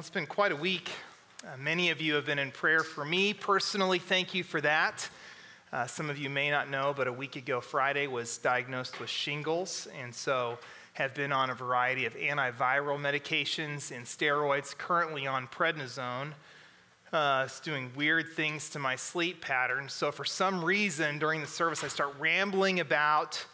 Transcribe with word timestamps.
Well, 0.00 0.06
it's 0.06 0.08
been 0.08 0.24
quite 0.24 0.50
a 0.50 0.56
week. 0.56 0.88
Uh, 1.44 1.58
many 1.58 1.90
of 1.90 2.00
you 2.00 2.14
have 2.14 2.24
been 2.24 2.38
in 2.38 2.52
prayer 2.52 2.80
for 2.80 3.04
me 3.04 3.34
personally. 3.34 3.98
Thank 3.98 4.32
you 4.32 4.42
for 4.42 4.58
that. 4.62 5.06
Uh, 5.74 5.86
some 5.86 6.08
of 6.08 6.16
you 6.16 6.30
may 6.30 6.50
not 6.50 6.70
know, 6.70 6.94
but 6.96 7.06
a 7.06 7.12
week 7.12 7.36
ago, 7.36 7.60
Friday, 7.60 8.06
was 8.06 8.38
diagnosed 8.38 8.98
with 8.98 9.10
shingles, 9.10 9.86
and 10.00 10.14
so 10.14 10.56
have 10.94 11.14
been 11.14 11.32
on 11.32 11.50
a 11.50 11.54
variety 11.54 12.06
of 12.06 12.16
antiviral 12.16 12.98
medications 12.98 13.94
and 13.94 14.06
steroids, 14.06 14.74
currently 14.74 15.26
on 15.26 15.46
prednisone. 15.48 16.28
Uh, 17.12 17.42
it's 17.44 17.60
doing 17.60 17.90
weird 17.94 18.26
things 18.30 18.70
to 18.70 18.78
my 18.78 18.96
sleep 18.96 19.42
pattern. 19.42 19.86
So, 19.90 20.10
for 20.10 20.24
some 20.24 20.64
reason, 20.64 21.18
during 21.18 21.42
the 21.42 21.46
service, 21.46 21.84
I 21.84 21.88
start 21.88 22.14
rambling 22.18 22.80
about 22.80 23.44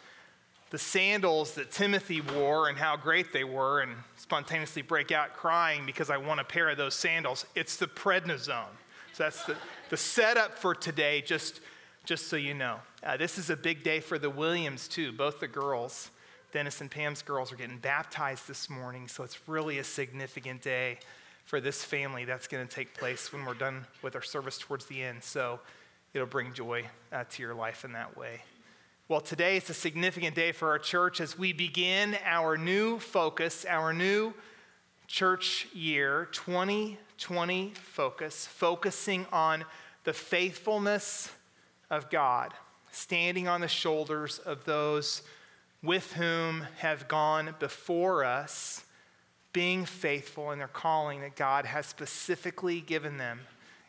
the 0.69 0.77
sandals 0.77 1.53
that 1.53 1.71
Timothy 1.71 2.21
wore 2.21 2.67
and 2.67 2.77
how 2.77 2.97
great 2.97 3.31
they 3.31 3.43
were, 3.43 3.81
and 3.81 3.93
spontaneously 4.17 4.81
break 4.81 5.11
out 5.11 5.33
crying 5.33 5.85
because 5.85 6.09
I 6.09 6.17
want 6.17 6.39
a 6.39 6.43
pair 6.43 6.69
of 6.69 6.77
those 6.77 6.95
sandals. 6.95 7.45
It's 7.55 7.77
the 7.77 7.87
prednisone. 7.87 8.75
So 9.13 9.23
that's 9.23 9.45
the, 9.45 9.55
the 9.89 9.97
setup 9.97 10.57
for 10.57 10.75
today, 10.75 11.21
just, 11.21 11.61
just 12.05 12.27
so 12.27 12.35
you 12.35 12.53
know. 12.53 12.79
Uh, 13.03 13.17
this 13.17 13.37
is 13.37 13.49
a 13.49 13.55
big 13.55 13.83
day 13.83 13.99
for 13.99 14.19
the 14.19 14.29
Williams, 14.29 14.87
too. 14.87 15.11
Both 15.11 15.39
the 15.39 15.47
girls, 15.47 16.11
Dennis 16.51 16.81
and 16.81 16.91
Pam's 16.91 17.21
girls, 17.21 17.51
are 17.51 17.55
getting 17.55 17.77
baptized 17.77 18.47
this 18.47 18.69
morning, 18.69 19.07
so 19.07 19.23
it's 19.23 19.47
really 19.47 19.79
a 19.79 19.83
significant 19.83 20.61
day 20.61 20.99
for 21.45 21.61
this 21.61 21.81
family 21.81 22.25
that's 22.25 22.45
going 22.45 22.67
to 22.67 22.71
take 22.71 22.93
place 22.93 23.31
when 23.31 23.45
we're 23.45 23.53
done 23.53 23.85
with 24.01 24.15
our 24.15 24.21
service 24.21 24.57
towards 24.57 24.85
the 24.87 25.01
end. 25.01 25.23
So 25.23 25.61
it'll 26.13 26.27
bring 26.27 26.53
joy 26.53 26.83
uh, 27.13 27.23
to 27.29 27.41
your 27.41 27.55
life 27.55 27.85
in 27.85 27.93
that 27.93 28.17
way. 28.17 28.41
Well, 29.09 29.21
today 29.21 29.55
is 29.55 29.69
a 29.69 29.73
significant 29.73 30.35
day 30.35 30.51
for 30.51 30.67
our 30.71 30.79
church 30.79 31.21
as 31.21 31.39
we 31.39 31.53
begin 31.53 32.17
our 32.25 32.57
new 32.57 32.99
focus, 32.99 33.65
our 33.65 33.93
new 33.93 34.33
church 35.07 35.65
year, 35.73 36.27
2020 36.33 37.71
focus, 37.73 38.45
focusing 38.45 39.25
on 39.31 39.63
the 40.03 40.11
faithfulness 40.11 41.31
of 41.89 42.09
God, 42.09 42.53
standing 42.91 43.47
on 43.47 43.61
the 43.61 43.69
shoulders 43.69 44.39
of 44.39 44.65
those 44.65 45.21
with 45.81 46.11
whom 46.11 46.65
have 46.79 47.07
gone 47.07 47.55
before 47.59 48.25
us, 48.25 48.83
being 49.53 49.85
faithful 49.85 50.51
in 50.51 50.59
their 50.59 50.67
calling 50.67 51.21
that 51.21 51.37
God 51.37 51.63
has 51.63 51.85
specifically 51.85 52.81
given 52.81 53.15
them 53.15 53.39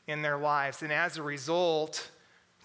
in 0.06 0.22
their 0.22 0.38
lives. 0.38 0.80
And 0.80 0.92
as 0.92 1.16
a 1.16 1.24
result, 1.24 2.08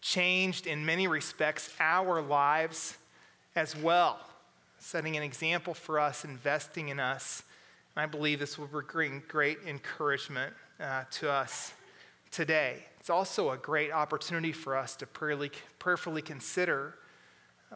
changed 0.03 0.67
in 0.67 0.85
many 0.85 1.07
respects 1.07 1.69
our 1.79 2.21
lives 2.21 2.97
as 3.55 3.75
well, 3.75 4.19
setting 4.77 5.15
an 5.15 5.23
example 5.23 5.73
for 5.73 5.97
us, 5.97 6.25
investing 6.25 6.89
in 6.89 6.99
us. 6.99 7.41
And 7.95 8.03
I 8.03 8.05
believe 8.05 8.39
this 8.39 8.59
will 8.59 8.67
bring 8.67 9.23
great 9.29 9.59
encouragement 9.65 10.53
uh, 10.79 11.05
to 11.11 11.31
us 11.31 11.73
today. 12.31 12.83
It's 12.99 13.09
also 13.09 13.51
a 13.51 13.57
great 13.57 13.91
opportunity 13.93 14.51
for 14.51 14.75
us 14.75 14.97
to 14.97 15.07
prayerfully, 15.07 15.51
prayerfully 15.79 16.21
consider 16.21 16.95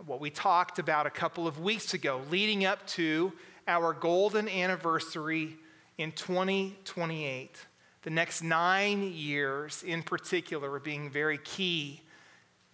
what 0.06 0.19
we 0.19 0.30
talked 0.30 0.80
about 0.80 1.08
a 1.08 1.09
couple 1.09 1.47
of 1.47 1.62
weeks 1.62 1.94
ago, 1.94 2.22
leading 2.30 2.66
up 2.66 2.86
to 2.88 3.31
our 3.69 3.94
golden 3.94 4.50
anniversary 4.50 5.56
in 5.97 6.12
2028. 6.12 7.56
The 8.03 8.09
next 8.09 8.44
nine 8.44 9.14
years, 9.14 9.81
in 9.84 10.03
particular, 10.03 10.72
are 10.73 10.80
being 10.80 11.09
very 11.09 11.38
key 11.38 12.02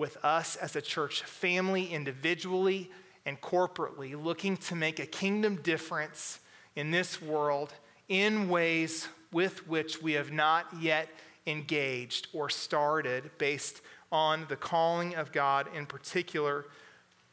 with 0.03 0.17
us 0.21 0.57
as 0.57 0.75
a 0.75 0.81
church 0.81 1.23
family, 1.23 1.85
individually 1.85 2.91
and 3.25 3.39
corporately, 3.39 4.21
looking 4.21 4.57
to 4.57 4.75
make 4.75 4.99
a 4.99 5.05
kingdom 5.05 5.55
difference 5.63 6.41
in 6.75 6.91
this 6.91 7.21
world 7.21 7.73
in 8.09 8.49
ways 8.49 9.07
with 9.31 9.65
which 9.65 10.01
we 10.01 10.11
have 10.11 10.29
not 10.29 10.65
yet 10.81 11.07
engaged 11.47 12.27
or 12.33 12.49
started 12.49 13.31
based 13.37 13.79
on 14.11 14.45
the 14.49 14.57
calling 14.57 15.15
of 15.15 15.31
God 15.31 15.69
in 15.73 15.85
particular 15.85 16.65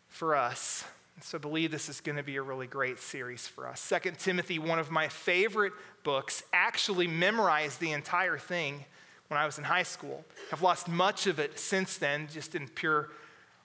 for 0.07 0.37
us. 0.37 0.85
So 1.23 1.39
I 1.39 1.41
believe 1.41 1.73
this 1.73 1.89
is 1.89 2.01
going 2.01 2.19
to 2.19 2.23
be 2.23 2.37
a 2.37 2.43
really 2.43 2.69
great 2.69 3.01
series 3.01 3.49
for 3.49 3.67
us. 3.67 3.81
Second 3.81 4.17
Timothy, 4.21 4.61
one 4.61 4.79
of 4.79 4.93
my 4.93 5.09
favorite 5.09 5.73
books, 6.05 6.45
actually 6.53 7.09
memorized 7.09 7.81
the 7.81 7.91
entire 7.91 8.39
thing 8.39 8.85
when 9.31 9.39
I 9.39 9.47
was 9.47 9.59
in 9.59 9.65
high 9.65 9.85
school. 9.85 10.25
I've 10.53 10.61
lost 10.61 10.89
much 10.89 11.29
of 11.29 11.39
it 11.39 11.57
since 11.57 11.99
then, 11.99 12.27
just 12.33 12.57
in 12.57 12.67
pure 12.67 13.11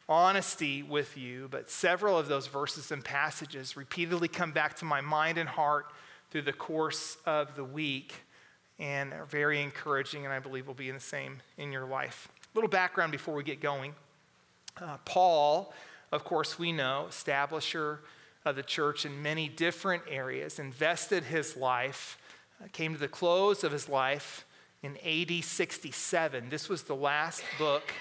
honesty 0.07 0.83
with 0.83 1.17
you, 1.17 1.47
but 1.49 1.71
several 1.71 2.19
of 2.19 2.27
those 2.27 2.45
verses 2.45 2.91
and 2.91 3.03
passages 3.03 3.75
repeatedly 3.75 4.27
come 4.27 4.51
back 4.51 4.75
to 4.75 4.85
my 4.85 5.01
mind 5.01 5.39
and 5.39 5.49
heart 5.49 5.87
through 6.29 6.43
the 6.43 6.53
course 6.53 7.17
of 7.25 7.55
the 7.55 7.63
week 7.63 8.13
and 8.77 9.11
are 9.11 9.25
very 9.25 9.59
encouraging, 9.59 10.23
and 10.23 10.31
I 10.31 10.37
believe 10.37 10.67
will 10.67 10.75
be 10.75 10.91
the 10.91 10.99
same 10.99 11.41
in 11.57 11.71
your 11.71 11.87
life. 11.87 12.27
A 12.43 12.57
little 12.57 12.69
background 12.69 13.11
before 13.11 13.33
we 13.33 13.43
get 13.43 13.59
going. 13.59 13.95
Uh, 14.79 14.97
Paul, 15.03 15.73
of 16.11 16.23
course, 16.23 16.59
we 16.59 16.73
know, 16.73 17.07
establisher 17.09 17.99
of 18.45 18.55
the 18.55 18.61
church 18.61 19.03
in 19.03 19.23
many 19.23 19.49
different 19.49 20.03
areas, 20.07 20.59
invested 20.59 21.23
his 21.23 21.57
life, 21.57 22.19
uh, 22.63 22.67
came 22.71 22.93
to 22.93 22.99
the 22.99 23.07
close 23.07 23.63
of 23.63 23.71
his 23.71 23.89
life 23.89 24.44
in 24.85 24.97
AD 24.97 25.43
67. 25.43 26.49
This 26.49 26.69
was 26.69 26.83
the 26.83 26.95
last 26.95 27.43
book 27.57 27.91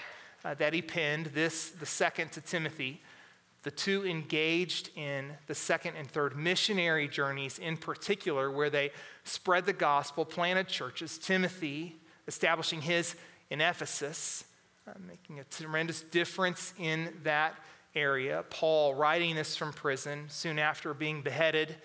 uh, 0.43 0.53
that 0.53 0.71
he 0.71 0.83
penned, 0.83 1.27
this, 1.27 1.69
the 1.71 1.85
second 1.85 2.31
to 2.33 2.41
Timothy. 2.41 3.01
The 3.63 3.71
two 3.71 4.05
engaged 4.05 4.91
in 4.95 5.31
the 5.47 5.55
second 5.55 5.95
and 5.95 6.07
third 6.07 6.37
missionary 6.37 7.07
journeys 7.07 7.57
in 7.57 7.77
particular, 7.77 8.51
where 8.51 8.69
they 8.69 8.91
spread 9.23 9.65
the 9.65 9.73
gospel, 9.73 10.25
planted 10.25 10.67
churches. 10.67 11.17
Timothy 11.17 11.95
establishing 12.27 12.81
his 12.81 13.15
in 13.49 13.61
Ephesus, 13.61 14.43
uh, 14.87 14.91
making 15.07 15.39
a 15.39 15.43
tremendous 15.45 16.01
difference 16.01 16.75
in 16.77 17.11
that 17.23 17.55
area. 17.95 18.45
Paul 18.51 18.93
writing 18.93 19.33
this 19.33 19.55
from 19.55 19.73
prison 19.73 20.25
soon 20.27 20.59
after 20.59 20.93
being 20.93 21.23
beheaded 21.23 21.75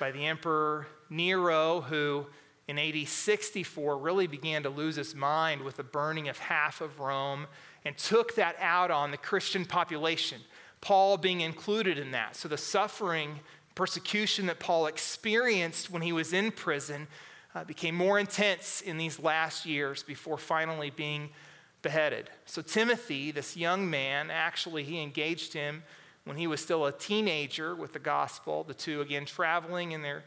by 0.00 0.12
the 0.12 0.24
Emperor 0.24 0.86
Nero, 1.10 1.82
who 1.82 2.26
in 2.68 2.78
AD 2.78 3.06
64 3.06 3.98
really 3.98 4.26
began 4.26 4.62
to 4.64 4.70
lose 4.70 4.96
his 4.96 5.14
mind 5.14 5.62
with 5.62 5.76
the 5.76 5.84
burning 5.84 6.28
of 6.28 6.38
half 6.38 6.80
of 6.80 6.98
Rome 6.98 7.46
and 7.84 7.96
took 7.96 8.34
that 8.34 8.56
out 8.60 8.90
on 8.90 9.12
the 9.12 9.16
Christian 9.16 9.64
population, 9.64 10.40
Paul 10.80 11.16
being 11.16 11.40
included 11.40 11.98
in 11.98 12.10
that. 12.10 12.34
So 12.34 12.48
the 12.48 12.58
suffering, 12.58 13.40
persecution 13.76 14.46
that 14.46 14.58
Paul 14.58 14.86
experienced 14.86 15.90
when 15.90 16.02
he 16.02 16.12
was 16.12 16.32
in 16.32 16.50
prison 16.50 17.06
uh, 17.54 17.64
became 17.64 17.94
more 17.94 18.18
intense 18.18 18.80
in 18.80 18.98
these 18.98 19.20
last 19.20 19.64
years 19.64 20.02
before 20.02 20.36
finally 20.36 20.90
being 20.90 21.30
beheaded. 21.82 22.30
So 22.46 22.62
Timothy, 22.62 23.30
this 23.30 23.56
young 23.56 23.88
man, 23.88 24.30
actually, 24.30 24.82
he 24.82 25.00
engaged 25.00 25.52
him 25.52 25.84
when 26.24 26.36
he 26.36 26.48
was 26.48 26.60
still 26.60 26.86
a 26.86 26.92
teenager 26.92 27.74
with 27.76 27.92
the 27.92 28.00
gospel, 28.00 28.64
the 28.64 28.74
two 28.74 29.00
again 29.00 29.24
traveling 29.24 29.92
in 29.92 30.02
their 30.02 30.24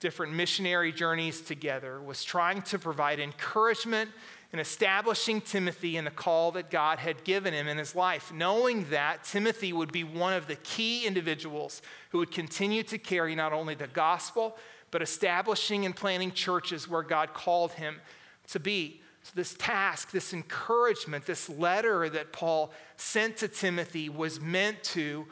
different 0.00 0.32
missionary 0.32 0.92
journeys 0.92 1.40
together, 1.40 2.00
was 2.00 2.24
trying 2.24 2.62
to 2.62 2.78
provide 2.78 3.20
encouragement 3.20 4.10
and 4.52 4.60
establishing 4.60 5.40
Timothy 5.40 5.96
in 5.96 6.04
the 6.04 6.10
call 6.10 6.50
that 6.52 6.70
God 6.70 6.98
had 6.98 7.22
given 7.22 7.54
him 7.54 7.68
in 7.68 7.78
his 7.78 7.94
life, 7.94 8.32
knowing 8.32 8.88
that 8.90 9.22
Timothy 9.22 9.72
would 9.72 9.92
be 9.92 10.02
one 10.02 10.32
of 10.32 10.48
the 10.48 10.56
key 10.56 11.06
individuals 11.06 11.82
who 12.10 12.18
would 12.18 12.32
continue 12.32 12.82
to 12.84 12.98
carry 12.98 13.36
not 13.36 13.52
only 13.52 13.76
the 13.76 13.86
gospel, 13.86 14.56
but 14.90 15.02
establishing 15.02 15.86
and 15.86 15.94
planting 15.94 16.32
churches 16.32 16.88
where 16.88 17.02
God 17.02 17.32
called 17.32 17.72
him 17.72 18.00
to 18.48 18.58
be. 18.58 19.00
So, 19.22 19.32
this 19.36 19.54
task, 19.54 20.10
this 20.10 20.32
encouragement, 20.32 21.26
this 21.26 21.48
letter 21.48 22.08
that 22.08 22.32
Paul 22.32 22.72
sent 22.96 23.36
to 23.38 23.48
Timothy 23.48 24.08
was 24.08 24.40
meant 24.40 24.82
to 24.84 25.26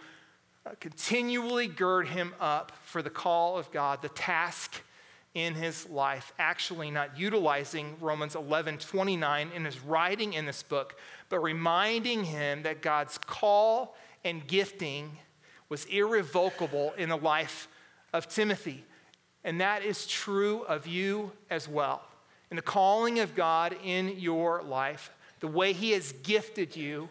continually 0.80 1.68
gird 1.68 2.08
him 2.08 2.34
up 2.40 2.72
for 2.84 3.02
the 3.02 3.10
call 3.10 3.58
of 3.58 3.70
God, 3.70 4.02
the 4.02 4.08
task 4.08 4.82
in 5.34 5.54
his 5.54 5.88
life, 5.88 6.32
actually 6.38 6.90
not 6.90 7.18
utilizing 7.18 7.96
Romans 8.00 8.34
11 8.34 8.78
29 8.78 9.50
in 9.54 9.64
his 9.64 9.80
writing 9.80 10.32
in 10.32 10.46
this 10.46 10.62
book, 10.62 10.98
but 11.28 11.40
reminding 11.40 12.24
him 12.24 12.62
that 12.62 12.82
God's 12.82 13.18
call 13.18 13.96
and 14.24 14.46
gifting 14.46 15.18
was 15.68 15.84
irrevocable 15.86 16.92
in 16.96 17.08
the 17.08 17.16
life 17.16 17.68
of 18.12 18.28
Timothy. 18.28 18.84
And 19.44 19.60
that 19.60 19.84
is 19.84 20.06
true 20.06 20.62
of 20.62 20.86
you 20.86 21.32
as 21.50 21.68
well. 21.68 22.02
In 22.50 22.56
the 22.56 22.62
calling 22.62 23.20
of 23.20 23.34
God 23.34 23.76
in 23.84 24.18
your 24.18 24.62
life, 24.62 25.10
the 25.40 25.46
way 25.46 25.72
he 25.72 25.92
has 25.92 26.12
gifted 26.12 26.74
you 26.74 27.08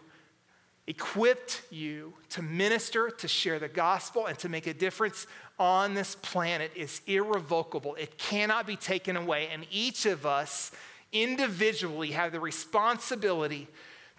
equipped 0.88 1.62
you 1.70 2.14
to 2.30 2.42
minister, 2.42 3.10
to 3.10 3.28
share 3.28 3.58
the 3.58 3.68
gospel, 3.68 4.26
and 4.26 4.38
to 4.38 4.48
make 4.48 4.66
a 4.66 4.74
difference 4.74 5.26
on 5.58 5.94
this 5.94 6.16
planet 6.16 6.72
is 6.74 7.02
irrevocable. 7.06 7.94
It 7.96 8.16
cannot 8.16 8.66
be 8.66 8.76
taken 8.76 9.16
away. 9.16 9.48
And 9.52 9.66
each 9.70 10.06
of 10.06 10.24
us 10.24 10.72
individually 11.12 12.12
have 12.12 12.32
the 12.32 12.40
responsibility 12.40 13.68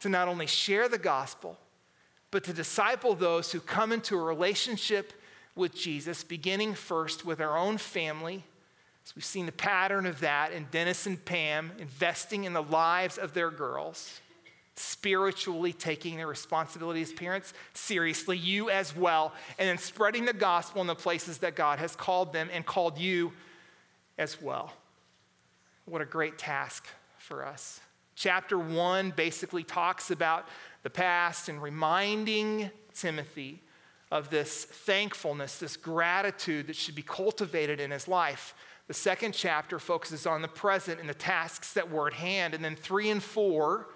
to 0.01 0.09
not 0.09 0.27
only 0.27 0.47
share 0.47 0.87
the 0.87 0.97
gospel, 0.97 1.57
but 2.31 2.43
to 2.43 2.53
disciple 2.53 3.15
those 3.15 3.51
who 3.51 3.59
come 3.59 3.91
into 3.91 4.15
a 4.15 4.23
relationship 4.23 5.13
with 5.55 5.73
Jesus, 5.73 6.23
beginning 6.23 6.75
first 6.75 7.25
with 7.25 7.41
our 7.41 7.57
own 7.57 7.77
family, 7.77 8.43
So 9.09 9.13
we've 9.15 9.25
seen 9.25 9.47
the 9.47 9.51
pattern 9.51 10.05
of 10.05 10.19
that 10.19 10.51
in 10.51 10.67
Dennis 10.69 11.07
and 11.07 11.23
Pam 11.25 11.71
investing 11.79 12.43
in 12.43 12.53
the 12.53 12.61
lives 12.61 13.17
of 13.17 13.33
their 13.33 13.49
girls, 13.49 14.21
spiritually 14.79 15.73
taking 15.73 16.15
their 16.15 16.27
responsibility 16.27 17.01
as 17.01 17.11
parents 17.11 17.53
seriously, 17.73 18.37
you 18.37 18.69
as 18.69 18.95
well, 18.95 19.33
and 19.57 19.67
then 19.67 19.77
spreading 19.77 20.25
the 20.25 20.33
gospel 20.33 20.79
in 20.79 20.87
the 20.87 20.95
places 20.95 21.39
that 21.39 21.55
God 21.55 21.79
has 21.79 21.95
called 21.95 22.31
them 22.31 22.49
and 22.53 22.65
called 22.65 22.97
you 22.97 23.33
as 24.17 24.41
well. 24.41 24.73
What 25.85 26.01
a 26.01 26.05
great 26.05 26.37
task 26.37 26.87
for 27.17 27.45
us. 27.45 27.81
Chapter 28.15 28.57
one 28.57 29.11
basically 29.11 29.63
talks 29.63 30.11
about 30.11 30.47
the 30.83 30.89
past 30.89 31.49
and 31.49 31.61
reminding 31.61 32.69
Timothy 32.93 33.61
of 34.11 34.29
this 34.29 34.65
thankfulness, 34.65 35.59
this 35.59 35.77
gratitude 35.77 36.67
that 36.67 36.75
should 36.75 36.95
be 36.95 37.01
cultivated 37.01 37.79
in 37.79 37.91
his 37.91 38.07
life. 38.07 38.55
The 38.87 38.93
second 38.93 39.33
chapter 39.33 39.77
focuses 39.77 40.25
on 40.25 40.41
the 40.41 40.47
present 40.47 40.99
and 40.99 41.07
the 41.07 41.13
tasks 41.13 41.73
that 41.73 41.91
were 41.91 42.07
at 42.07 42.13
hand. 42.13 42.53
And 42.53 42.63
then 42.63 42.75
three 42.75 43.09
and 43.09 43.21
four 43.21 43.87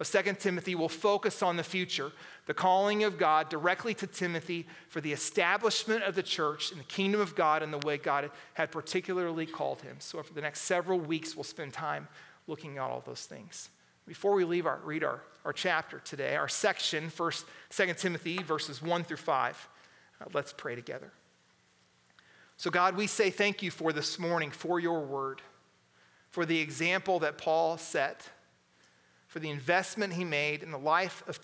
of 0.00 0.10
2 0.10 0.34
Timothy 0.34 0.74
will 0.74 0.88
focus 0.88 1.42
on 1.42 1.56
the 1.56 1.62
future, 1.62 2.10
the 2.46 2.54
calling 2.54 3.04
of 3.04 3.16
God 3.16 3.48
directly 3.48 3.94
to 3.94 4.06
Timothy 4.06 4.66
for 4.88 5.00
the 5.00 5.12
establishment 5.12 6.02
of 6.02 6.14
the 6.14 6.22
church 6.22 6.72
in 6.72 6.78
the 6.78 6.84
kingdom 6.84 7.20
of 7.20 7.36
God 7.36 7.62
in 7.62 7.70
the 7.70 7.78
way 7.78 7.96
God 7.96 8.30
had 8.54 8.72
particularly 8.72 9.46
called 9.46 9.82
him. 9.82 9.96
So, 10.00 10.22
for 10.22 10.34
the 10.34 10.40
next 10.40 10.62
several 10.62 10.98
weeks, 10.98 11.36
we'll 11.36 11.44
spend 11.44 11.72
time 11.72 12.08
looking 12.46 12.78
at 12.78 12.82
all 12.82 13.02
those 13.06 13.24
things. 13.24 13.68
Before 14.06 14.34
we 14.34 14.44
leave 14.44 14.66
our, 14.66 14.80
read 14.84 15.04
our, 15.04 15.22
our 15.44 15.52
chapter 15.52 16.00
today, 16.00 16.36
our 16.36 16.48
section, 16.48 17.08
first, 17.08 17.46
2 17.70 17.94
Timothy, 17.94 18.38
verses 18.38 18.82
1 18.82 19.04
through 19.04 19.16
5, 19.16 19.68
uh, 20.20 20.24
let's 20.34 20.52
pray 20.52 20.74
together. 20.74 21.12
So, 22.56 22.70
God, 22.70 22.96
we 22.96 23.06
say 23.06 23.30
thank 23.30 23.62
you 23.62 23.70
for 23.70 23.92
this 23.92 24.18
morning, 24.18 24.50
for 24.50 24.78
your 24.78 25.00
word, 25.00 25.40
for 26.30 26.44
the 26.44 26.60
example 26.60 27.20
that 27.20 27.38
Paul 27.38 27.78
set, 27.78 28.28
for 29.34 29.40
the 29.40 29.50
investment 29.50 30.12
he 30.12 30.22
made 30.22 30.62
in 30.62 30.70
the 30.70 30.78
life 30.78 31.24
of 31.26 31.40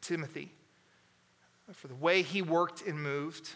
Timothy, 0.00 0.50
for 1.70 1.86
the 1.86 1.94
way 1.94 2.22
he 2.22 2.40
worked 2.40 2.80
and 2.86 3.02
moved, 3.02 3.50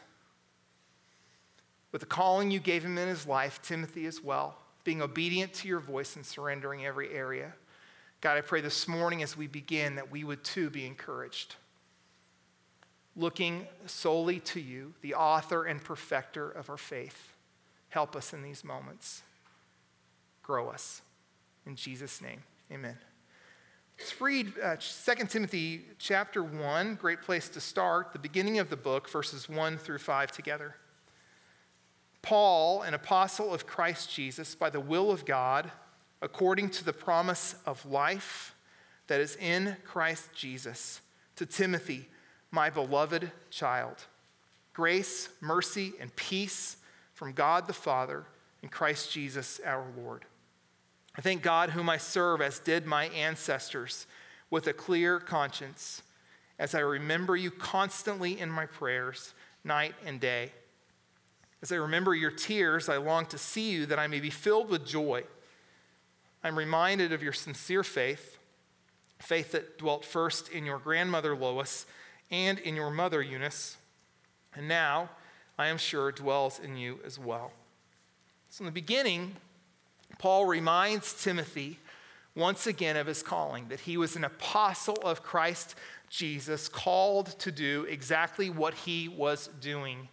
with 1.91 2.03
the 2.03 2.07
calling 2.07 2.51
you 2.51 2.61
gave 2.61 2.85
him 2.85 2.99
in 2.99 3.09
his 3.09 3.27
life, 3.27 3.63
Timothy 3.63 4.05
as 4.05 4.23
well, 4.23 4.59
being 4.85 5.01
obedient 5.01 5.55
to 5.55 5.69
your 5.69 5.81
voice 5.81 6.17
and 6.17 6.27
surrendering 6.27 6.85
every 6.85 7.15
area. 7.15 7.55
God, 8.21 8.37
I 8.37 8.43
pray 8.43 8.61
this 8.61 8.87
morning 8.87 9.23
as 9.23 9.39
we 9.39 9.47
begin 9.47 9.95
that 9.95 10.13
we 10.13 10.23
would 10.23 10.45
too 10.45 10.69
be 10.69 10.85
encouraged 10.85 11.55
looking 13.17 13.67
solely 13.87 14.41
to 14.41 14.61
you, 14.61 14.93
the 15.01 15.15
author 15.15 15.65
and 15.65 15.83
perfecter 15.83 16.51
of 16.51 16.69
our 16.69 16.77
faith. 16.77 17.33
Help 17.89 18.17
us 18.17 18.35
in 18.35 18.43
these 18.43 18.65
moments. 18.65 19.23
Grow 20.43 20.69
us. 20.69 21.01
In 21.65 21.75
Jesus' 21.75 22.21
name, 22.21 22.43
amen. 22.71 22.99
Let's 23.99 24.21
read 24.21 24.53
uh, 24.63 24.77
2 24.77 25.27
Timothy 25.27 25.85
chapter 25.99 26.43
1, 26.43 26.97
great 26.97 27.23
place 27.23 27.49
to 27.51 27.61
start, 27.61 28.13
the 28.13 28.19
beginning 28.19 28.59
of 28.59 28.69
the 28.71 28.77
book, 28.77 29.09
verses 29.09 29.49
1 29.49 29.79
through 29.79 29.99
5 29.99 30.33
together. 30.33 30.77
Paul, 32.21 32.83
an 32.83 32.95
apostle 32.95 33.53
of 33.53 33.67
Christ 33.67 34.11
Jesus, 34.13 34.55
by 34.55 34.71
the 34.71 34.81
will 34.81 35.11
of 35.11 35.25
God, 35.25 35.71
according 36.21 36.71
to 36.71 36.85
the 36.85 36.93
promise 36.93 37.57
of 37.67 37.85
life 37.87 38.55
that 39.09 39.21
is 39.21 39.37
in 39.37 39.77
Christ 39.85 40.29
Jesus, 40.35 41.01
to 41.37 41.47
Timothy 41.47 42.09
my 42.51 42.71
beloved 42.71 43.31
child. 43.51 43.97
Grace, 44.73 45.29
mercy, 45.41 45.93
and 46.01 46.15
peace 46.17 46.77
from 47.15 47.33
God 47.33 47.67
the 47.67 47.73
Father 47.73 48.25
and 48.63 48.71
Christ 48.71 49.13
Jesus 49.13 49.61
our 49.65 49.87
Lord. 49.97 50.25
I 51.17 51.21
thank 51.21 51.43
God, 51.43 51.71
whom 51.71 51.91
I 51.91 51.99
serve, 51.99 52.41
as 52.41 52.59
did 52.59 52.87
my 52.87 53.07
ancestors, 53.07 54.07
with 54.51 54.67
a 54.67 54.73
clear 54.73 55.21
conscience, 55.21 56.03
as 56.59 56.75
I 56.75 56.81
remember 56.81 57.37
you 57.37 57.51
constantly 57.51 58.41
in 58.41 58.51
my 58.51 58.67
prayers, 58.67 59.35
night 59.65 59.95
and 60.07 60.21
day. 60.21 60.53
As 61.61 61.71
I 61.71 61.77
remember 61.77 62.15
your 62.15 62.31
tears, 62.31 62.89
I 62.89 62.97
long 62.97 63.27
to 63.27 63.39
see 63.39 63.71
you 63.71 63.87
that 63.87 63.99
I 63.99 64.07
may 64.07 64.21
be 64.21 64.31
filled 64.31 64.69
with 64.69 64.87
joy. 64.87 65.25
I'm 66.43 66.59
reminded 66.59 67.13
of 67.13 67.23
your 67.23 67.33
sincere 67.33 67.85
faith, 67.85 68.39
faith 69.19 69.53
that 69.53 69.79
dwelt 69.79 70.05
first 70.05 70.49
in 70.49 70.65
your 70.65 70.79
grandmother 70.79 71.37
Lois 71.37 71.87
and 72.31 72.59
in 72.59 72.75
your 72.75 72.91
mother 72.91 73.23
Eunice, 73.23 73.77
and 74.55 74.67
now, 74.69 75.11
I 75.59 75.69
am 75.69 75.79
sure, 75.79 76.11
dwells 76.13 76.59
in 76.59 76.77
you 76.77 76.99
as 77.05 77.19
well. 77.19 77.53
So, 78.51 78.63
in 78.63 78.67
the 78.67 78.73
beginning, 78.73 79.37
Paul 80.19 80.47
reminds 80.47 81.23
Timothy 81.23 81.79
once 82.35 82.67
again 82.67 82.97
of 82.97 83.07
his 83.07 83.23
calling, 83.23 83.69
that 83.69 83.81
he 83.81 83.97
was 83.97 84.17
an 84.17 84.25
apostle 84.25 84.97
of 85.03 85.23
Christ 85.23 85.75
Jesus, 86.09 86.69
called 86.69 87.39
to 87.41 87.53
do 87.53 87.85
exactly 87.89 88.51
what 88.51 88.75
he 88.75 89.09
was 89.09 89.49
doing 89.61 90.09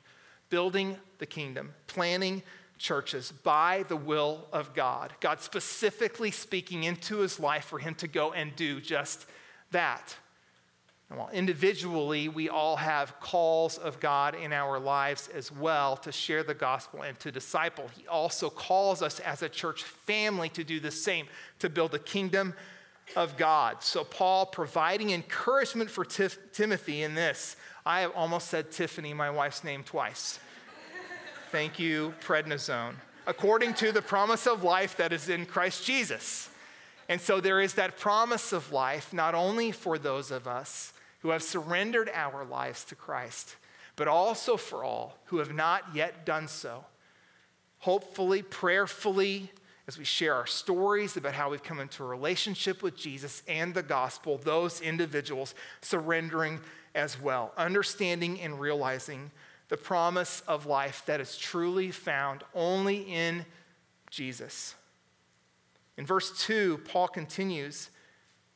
building 0.49 0.97
the 1.19 1.25
kingdom, 1.25 1.73
planning 1.87 2.41
churches 2.77 3.31
by 3.31 3.83
the 3.87 3.95
will 3.95 4.47
of 4.51 4.73
God. 4.73 5.13
God 5.19 5.41
specifically 5.41 6.31
speaking 6.31 6.83
into 6.83 7.17
his 7.17 7.39
life 7.39 7.65
for 7.65 7.79
him 7.79 7.93
to 7.95 8.07
go 8.07 8.31
and 8.31 8.55
do 8.55 8.79
just 8.81 9.25
that. 9.71 10.15
And 11.09 11.17
while 11.17 11.29
individually 11.29 12.29
we 12.29 12.49
all 12.49 12.75
have 12.75 13.19
calls 13.19 13.77
of 13.77 13.99
God 13.99 14.35
in 14.35 14.53
our 14.53 14.79
lives 14.79 15.27
as 15.33 15.51
well 15.51 15.97
to 15.97 16.11
share 16.11 16.43
the 16.43 16.53
gospel 16.53 17.01
and 17.01 17.19
to 17.19 17.31
disciple, 17.31 17.89
He 17.95 18.07
also 18.07 18.49
calls 18.49 19.01
us 19.01 19.19
as 19.19 19.41
a 19.41 19.49
church 19.49 19.83
family 19.83 20.49
to 20.49 20.63
do 20.63 20.79
the 20.79 20.91
same, 20.91 21.27
to 21.59 21.69
build 21.69 21.91
the 21.91 21.99
kingdom 21.99 22.53
of 23.15 23.37
God. 23.37 23.81
So, 23.81 24.03
Paul 24.03 24.45
providing 24.45 25.09
encouragement 25.09 25.89
for 25.89 26.05
Tif- 26.05 26.37
Timothy 26.53 27.01
in 27.01 27.15
this. 27.15 27.55
I 27.85 28.01
have 28.01 28.11
almost 28.15 28.49
said 28.49 28.71
Tiffany, 28.71 29.15
my 29.15 29.31
wife's 29.31 29.63
name, 29.63 29.83
twice. 29.83 30.39
Thank 31.51 31.79
you, 31.79 32.13
prednisone. 32.23 32.93
According 33.25 33.73
to 33.75 33.91
the 33.91 34.03
promise 34.03 34.45
of 34.45 34.63
life 34.63 34.95
that 34.97 35.11
is 35.11 35.27
in 35.27 35.47
Christ 35.47 35.85
Jesus. 35.85 36.51
And 37.07 37.19
so 37.19 37.41
there 37.41 37.59
is 37.59 37.73
that 37.73 37.97
promise 37.97 38.53
of 38.53 38.71
life, 38.71 39.11
not 39.11 39.33
only 39.33 39.71
for 39.71 39.97
those 39.97 40.29
of 40.29 40.47
us 40.47 40.93
who 41.19 41.29
have 41.29 41.43
surrendered 41.43 42.09
our 42.13 42.45
lives 42.45 42.83
to 42.85 42.95
Christ, 42.95 43.55
but 43.95 44.07
also 44.07 44.57
for 44.57 44.83
all 44.83 45.17
who 45.25 45.37
have 45.39 45.53
not 45.53 45.83
yet 45.93 46.25
done 46.25 46.47
so. 46.47 46.85
Hopefully, 47.79 48.41
prayerfully, 48.41 49.51
as 49.87 49.97
we 49.97 50.05
share 50.05 50.35
our 50.35 50.45
stories 50.45 51.17
about 51.17 51.33
how 51.33 51.49
we've 51.49 51.63
come 51.63 51.79
into 51.79 52.03
a 52.03 52.07
relationship 52.07 52.83
with 52.83 52.95
Jesus 52.95 53.41
and 53.47 53.73
the 53.73 53.81
gospel, 53.83 54.37
those 54.37 54.81
individuals 54.81 55.55
surrendering 55.81 56.59
as 56.93 57.19
well, 57.19 57.53
understanding 57.57 58.39
and 58.39 58.59
realizing 58.59 59.31
the 59.69 59.77
promise 59.77 60.41
of 60.47 60.65
life 60.65 61.03
that 61.05 61.19
is 61.19 61.37
truly 61.37 61.91
found 61.91 62.43
only 62.53 63.01
in 63.01 63.45
Jesus. 64.09 64.75
In 65.97 66.05
verse 66.05 66.45
2, 66.45 66.81
Paul 66.85 67.07
continues 67.07 67.89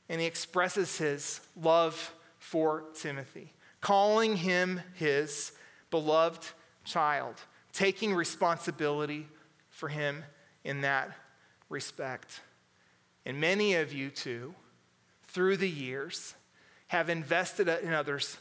and 0.09 0.19
he 0.19 0.27
expresses 0.27 0.97
his 0.97 1.41
love 1.59 2.13
for 2.43 2.83
Timothy, 2.93 3.53
calling 3.79 4.35
him 4.35 4.81
his 4.95 5.53
beloved 5.89 6.45
child, 6.83 7.35
taking 7.71 8.13
responsibility 8.13 9.27
for 9.69 9.87
him 9.87 10.25
in 10.65 10.81
that 10.81 11.09
respect. 11.69 12.41
And 13.25 13.39
many 13.39 13.75
of 13.75 13.93
you, 13.93 14.09
too, 14.09 14.53
through 15.23 15.55
the 15.55 15.69
years, 15.69 16.35
have 16.87 17.09
invested 17.09 17.69
in 17.69 17.93
others 17.93 18.37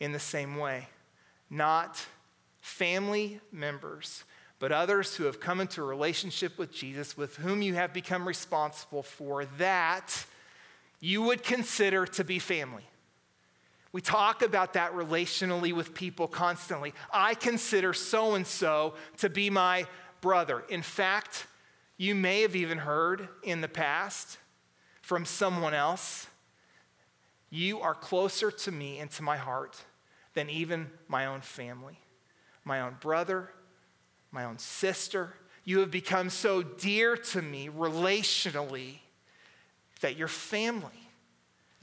in 0.00 0.10
the 0.10 0.18
same 0.18 0.56
way. 0.56 0.88
Not 1.48 2.04
family 2.60 3.40
members, 3.52 4.24
but 4.58 4.72
others 4.72 5.14
who 5.14 5.24
have 5.24 5.38
come 5.38 5.60
into 5.60 5.80
a 5.80 5.86
relationship 5.86 6.58
with 6.58 6.72
Jesus 6.72 7.16
with 7.16 7.36
whom 7.36 7.62
you 7.62 7.74
have 7.74 7.92
become 7.92 8.26
responsible 8.26 9.04
for 9.04 9.44
that 9.58 10.26
you 10.98 11.22
would 11.22 11.44
consider 11.44 12.04
to 12.04 12.24
be 12.24 12.40
family. 12.40 12.84
We 13.94 14.00
talk 14.00 14.42
about 14.42 14.72
that 14.72 14.92
relationally 14.92 15.72
with 15.72 15.94
people 15.94 16.26
constantly. 16.26 16.92
I 17.12 17.34
consider 17.34 17.92
so 17.92 18.34
and 18.34 18.44
so 18.44 18.94
to 19.18 19.30
be 19.30 19.50
my 19.50 19.86
brother. 20.20 20.64
In 20.68 20.82
fact, 20.82 21.46
you 21.96 22.16
may 22.16 22.42
have 22.42 22.56
even 22.56 22.78
heard 22.78 23.28
in 23.44 23.60
the 23.60 23.68
past 23.68 24.38
from 25.00 25.24
someone 25.24 25.74
else, 25.74 26.26
you 27.50 27.82
are 27.82 27.94
closer 27.94 28.50
to 28.50 28.72
me 28.72 28.98
and 28.98 29.12
to 29.12 29.22
my 29.22 29.36
heart 29.36 29.80
than 30.34 30.50
even 30.50 30.90
my 31.06 31.26
own 31.26 31.40
family, 31.40 32.00
my 32.64 32.80
own 32.80 32.96
brother, 32.98 33.50
my 34.32 34.42
own 34.42 34.58
sister. 34.58 35.34
You 35.62 35.78
have 35.78 35.92
become 35.92 36.30
so 36.30 36.64
dear 36.64 37.16
to 37.16 37.40
me 37.40 37.68
relationally 37.68 38.96
that 40.00 40.16
you're 40.16 40.26
family. 40.26 41.03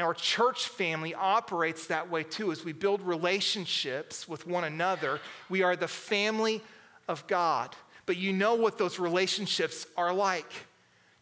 Our 0.01 0.13
church 0.13 0.67
family 0.67 1.13
operates 1.13 1.87
that 1.87 2.09
way 2.09 2.23
too. 2.23 2.51
As 2.51 2.65
we 2.65 2.73
build 2.73 3.01
relationships 3.01 4.27
with 4.27 4.47
one 4.47 4.63
another, 4.63 5.19
we 5.49 5.63
are 5.63 5.75
the 5.75 5.87
family 5.87 6.61
of 7.07 7.25
God. 7.27 7.75
but 8.05 8.17
you 8.17 8.33
know 8.33 8.55
what 8.55 8.77
those 8.77 8.99
relationships 8.99 9.85
are 9.95 10.13
like. 10.13 10.51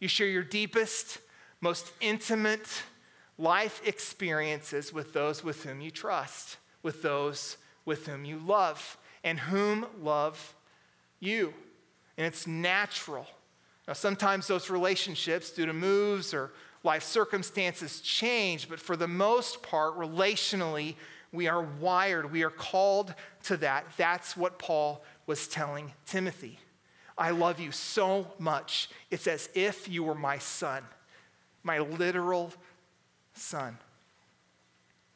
You 0.00 0.08
share 0.08 0.26
your 0.26 0.42
deepest, 0.42 1.18
most 1.60 1.92
intimate 2.00 2.82
life 3.38 3.80
experiences 3.86 4.92
with 4.92 5.12
those 5.12 5.44
with 5.44 5.62
whom 5.62 5.80
you 5.80 5.92
trust, 5.92 6.56
with 6.82 7.00
those 7.02 7.58
with 7.84 8.06
whom 8.06 8.24
you 8.24 8.38
love, 8.38 8.98
and 9.22 9.38
whom 9.38 9.86
love 10.02 10.54
you. 11.20 11.54
And 12.18 12.26
it's 12.26 12.46
natural. 12.46 13.26
Now, 13.86 13.94
sometimes 13.94 14.46
those 14.46 14.68
relationships, 14.68 15.50
due 15.50 15.66
to 15.66 15.72
moves 15.72 16.34
or 16.34 16.50
life 16.82 17.02
circumstances, 17.02 18.00
change, 18.00 18.68
but 18.68 18.80
for 18.80 18.96
the 18.96 19.08
most 19.08 19.62
part, 19.62 19.98
relationally, 19.98 20.94
we 21.32 21.46
are 21.46 21.62
wired. 21.62 22.32
We 22.32 22.42
are 22.42 22.50
called 22.50 23.14
to 23.44 23.56
that. 23.58 23.84
That's 23.96 24.36
what 24.36 24.58
Paul 24.58 25.04
was 25.26 25.46
telling 25.46 25.92
Timothy. 26.06 26.58
I 27.16 27.30
love 27.30 27.60
you 27.60 27.70
so 27.70 28.32
much. 28.38 28.88
It's 29.10 29.26
as 29.26 29.48
if 29.54 29.88
you 29.88 30.02
were 30.02 30.14
my 30.14 30.38
son, 30.38 30.82
my 31.62 31.78
literal 31.78 32.52
son. 33.34 33.76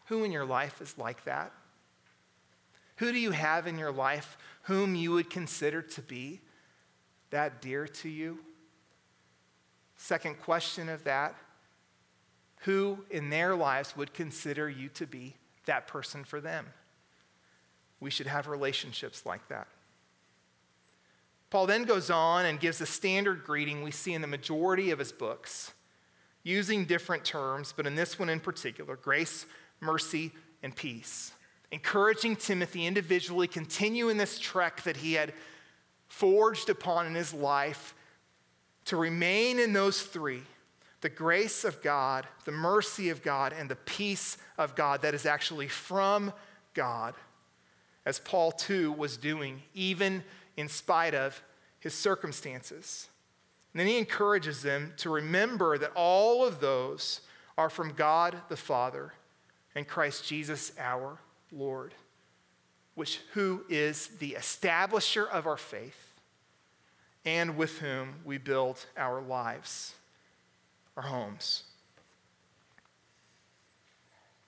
Who 0.06 0.22
in 0.22 0.30
your 0.30 0.44
life 0.44 0.80
is 0.82 0.96
like 0.98 1.24
that? 1.24 1.50
Who 2.96 3.10
do 3.10 3.18
you 3.18 3.30
have 3.32 3.66
in 3.66 3.78
your 3.78 3.90
life 3.90 4.36
whom 4.62 4.94
you 4.94 5.12
would 5.12 5.30
consider 5.30 5.82
to 5.82 6.02
be 6.02 6.40
that 7.30 7.60
dear 7.60 7.88
to 7.88 8.08
you? 8.08 8.38
Second 9.96 10.40
question 10.40 10.88
of 10.88 11.04
that 11.04 11.34
who 12.64 13.04
in 13.10 13.30
their 13.30 13.54
lives 13.54 13.96
would 13.96 14.14
consider 14.14 14.68
you 14.68 14.88
to 14.90 15.06
be 15.06 15.36
that 15.66 15.86
person 15.86 16.24
for 16.24 16.40
them? 16.40 16.66
We 18.00 18.10
should 18.10 18.26
have 18.26 18.48
relationships 18.48 19.26
like 19.26 19.46
that. 19.48 19.66
Paul 21.50 21.66
then 21.66 21.84
goes 21.84 22.10
on 22.10 22.46
and 22.46 22.58
gives 22.58 22.80
a 22.80 22.86
standard 22.86 23.44
greeting 23.44 23.82
we 23.82 23.90
see 23.90 24.12
in 24.12 24.22
the 24.22 24.26
majority 24.26 24.90
of 24.90 24.98
his 24.98 25.12
books, 25.12 25.72
using 26.42 26.84
different 26.84 27.24
terms, 27.24 27.72
but 27.76 27.86
in 27.86 27.94
this 27.94 28.18
one 28.18 28.28
in 28.28 28.40
particular 28.40 28.96
grace, 28.96 29.46
mercy, 29.80 30.32
and 30.62 30.74
peace. 30.74 31.32
Encouraging 31.70 32.36
Timothy 32.36 32.86
individually 32.86 33.46
continue 33.46 34.08
in 34.08 34.16
this 34.16 34.38
trek 34.38 34.82
that 34.82 34.96
he 34.96 35.14
had 35.14 35.32
forged 36.08 36.70
upon 36.70 37.06
in 37.06 37.14
his 37.14 37.34
life 37.34 37.94
to 38.86 38.96
remain 38.96 39.58
in 39.58 39.72
those 39.72 40.02
three 40.02 40.42
the 41.04 41.10
grace 41.10 41.64
of 41.64 41.82
God, 41.82 42.26
the 42.46 42.50
mercy 42.50 43.10
of 43.10 43.22
God, 43.22 43.52
and 43.52 43.68
the 43.68 43.76
peace 43.76 44.38
of 44.56 44.74
God 44.74 45.02
that 45.02 45.12
is 45.12 45.26
actually 45.26 45.68
from 45.68 46.32
God, 46.72 47.14
as 48.06 48.18
Paul 48.18 48.50
too 48.50 48.90
was 48.90 49.18
doing, 49.18 49.60
even 49.74 50.24
in 50.56 50.66
spite 50.66 51.14
of 51.14 51.42
his 51.78 51.92
circumstances. 51.92 53.10
And 53.74 53.80
then 53.80 53.86
he 53.86 53.98
encourages 53.98 54.62
them 54.62 54.94
to 54.96 55.10
remember 55.10 55.76
that 55.76 55.92
all 55.94 56.42
of 56.42 56.60
those 56.60 57.20
are 57.58 57.68
from 57.68 57.92
God 57.92 58.40
the 58.48 58.56
Father 58.56 59.12
and 59.74 59.86
Christ 59.86 60.26
Jesus 60.26 60.72
our 60.78 61.18
Lord, 61.52 61.92
which 62.94 63.20
who 63.34 63.66
is 63.68 64.06
the 64.06 64.36
establisher 64.38 65.28
of 65.28 65.46
our 65.46 65.58
faith 65.58 66.14
and 67.26 67.58
with 67.58 67.80
whom 67.80 68.14
we 68.24 68.38
build 68.38 68.86
our 68.96 69.20
lives, 69.20 69.96
our 70.96 71.02
homes. 71.02 71.64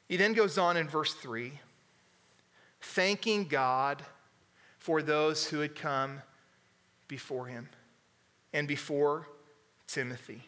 He 0.09 0.17
then 0.17 0.35
goes 0.35 0.57
on 0.57 0.76
in 0.76 0.88
verse 0.88 1.15
3, 1.15 1.53
thanking 2.81 3.45
God 3.45 4.03
for 4.79 5.03
those 5.03 5.49
who 5.49 5.61
had 5.61 5.75
come 5.75 6.23
before 7.09 7.47
him 7.47 7.69
and 8.53 8.69
before 8.69 9.29
Timothy. 9.88 10.43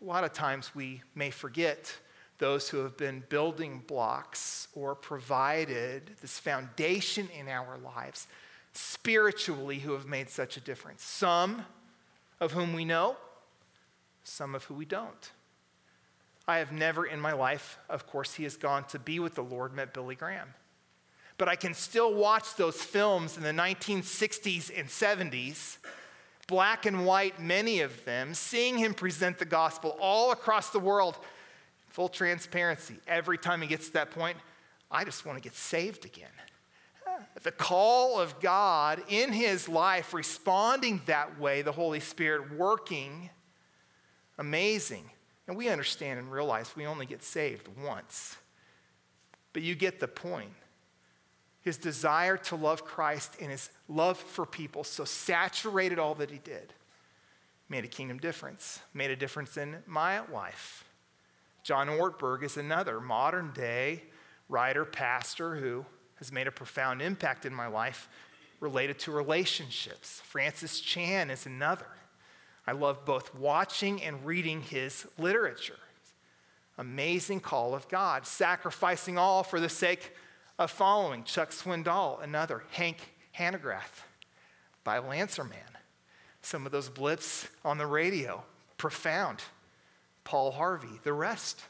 A 0.00 0.04
lot 0.04 0.24
of 0.24 0.32
times 0.32 0.74
we 0.74 1.02
may 1.14 1.30
forget 1.30 1.96
those 2.38 2.68
who 2.68 2.78
have 2.78 2.96
been 2.96 3.22
building 3.28 3.82
blocks 3.86 4.68
or 4.74 4.94
provided 4.94 6.10
this 6.20 6.38
foundation 6.38 7.28
in 7.38 7.48
our 7.48 7.78
lives 7.78 8.26
spiritually 8.72 9.78
who 9.78 9.92
have 9.92 10.06
made 10.06 10.28
such 10.28 10.56
a 10.56 10.60
difference. 10.60 11.02
Some 11.02 11.64
of 12.40 12.52
whom 12.52 12.74
we 12.74 12.84
know, 12.84 13.16
some 14.26 14.54
of 14.54 14.64
who 14.64 14.74
we 14.74 14.84
don't. 14.84 15.30
I 16.48 16.58
have 16.58 16.72
never 16.72 17.04
in 17.06 17.20
my 17.20 17.32
life, 17.32 17.78
of 17.88 18.06
course, 18.06 18.34
he 18.34 18.44
has 18.44 18.56
gone 18.56 18.84
to 18.84 18.98
be 18.98 19.18
with 19.18 19.34
the 19.34 19.42
Lord, 19.42 19.74
met 19.74 19.92
Billy 19.92 20.14
Graham. 20.14 20.54
But 21.38 21.48
I 21.48 21.56
can 21.56 21.74
still 21.74 22.14
watch 22.14 22.54
those 22.56 22.80
films 22.80 23.36
in 23.36 23.42
the 23.42 23.50
1960s 23.50 24.70
and 24.76 24.88
70s, 24.88 25.78
black 26.46 26.86
and 26.86 27.04
white, 27.04 27.40
many 27.40 27.80
of 27.80 28.04
them, 28.04 28.32
seeing 28.32 28.78
him 28.78 28.94
present 28.94 29.38
the 29.38 29.44
gospel 29.44 29.96
all 30.00 30.30
across 30.30 30.70
the 30.70 30.78
world. 30.78 31.18
Full 31.88 32.08
transparency. 32.08 32.96
Every 33.06 33.38
time 33.38 33.60
he 33.60 33.68
gets 33.68 33.88
to 33.88 33.92
that 33.94 34.10
point, 34.10 34.36
I 34.90 35.04
just 35.04 35.26
want 35.26 35.36
to 35.36 35.42
get 35.42 35.54
saved 35.54 36.04
again 36.04 36.30
the 37.42 37.52
call 37.52 38.20
of 38.20 38.40
God 38.40 39.02
in 39.08 39.32
his 39.32 39.68
life, 39.68 40.12
responding 40.14 41.00
that 41.06 41.38
way, 41.40 41.62
the 41.62 41.72
Holy 41.72 42.00
Spirit 42.00 42.56
working, 42.56 43.30
amazing. 44.38 45.10
And 45.46 45.56
we 45.56 45.68
understand 45.68 46.18
and 46.18 46.30
realize 46.30 46.74
we 46.74 46.86
only 46.86 47.06
get 47.06 47.22
saved 47.22 47.68
once. 47.82 48.36
But 49.52 49.62
you 49.62 49.74
get 49.74 50.00
the 50.00 50.08
point. 50.08 50.52
His 51.62 51.78
desire 51.78 52.36
to 52.36 52.56
love 52.56 52.84
Christ 52.84 53.36
and 53.40 53.50
his 53.50 53.70
love 53.88 54.18
for 54.18 54.46
people 54.46 54.84
so 54.84 55.04
saturated 55.04 55.98
all 55.98 56.14
that 56.16 56.30
he 56.30 56.38
did. 56.38 56.72
Made 57.68 57.84
a 57.84 57.88
kingdom 57.88 58.18
difference, 58.18 58.80
made 58.94 59.10
a 59.10 59.16
difference 59.16 59.56
in 59.56 59.78
my 59.86 60.20
life. 60.28 60.84
John 61.64 61.88
Ortberg 61.88 62.44
is 62.44 62.56
another 62.56 63.00
modern 63.00 63.50
day 63.52 64.04
writer, 64.48 64.84
pastor 64.84 65.56
who 65.56 65.84
has 66.16 66.30
made 66.30 66.46
a 66.46 66.52
profound 66.52 67.02
impact 67.02 67.44
in 67.44 67.52
my 67.52 67.66
life 67.66 68.08
related 68.60 68.98
to 69.00 69.10
relationships. 69.10 70.20
Francis 70.24 70.80
Chan 70.80 71.30
is 71.30 71.46
another. 71.46 71.86
I 72.66 72.72
love 72.72 73.04
both 73.04 73.34
watching 73.34 74.02
and 74.02 74.24
reading 74.26 74.62
his 74.62 75.06
literature. 75.18 75.78
Amazing 76.78 77.40
call 77.40 77.74
of 77.74 77.88
God, 77.88 78.26
sacrificing 78.26 79.16
all 79.16 79.42
for 79.42 79.60
the 79.60 79.68
sake 79.68 80.14
of 80.58 80.70
following. 80.70 81.24
Chuck 81.24 81.50
Swindoll, 81.50 82.22
another. 82.22 82.64
Hank 82.72 82.98
Hanegraaff, 83.38 84.02
Bible 84.84 85.12
Answer 85.12 85.44
Man. 85.44 85.60
Some 86.42 86.66
of 86.66 86.72
those 86.72 86.88
blips 86.88 87.48
on 87.64 87.78
the 87.78 87.86
radio, 87.86 88.44
profound. 88.78 89.42
Paul 90.24 90.50
Harvey, 90.50 91.00
the 91.04 91.12
rest 91.12 91.62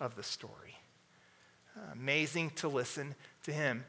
of 0.00 0.16
the 0.16 0.22
story. 0.22 0.78
Amazing 1.92 2.50
to 2.56 2.68
listen 2.68 3.14
to 3.44 3.52
him. 3.52 3.84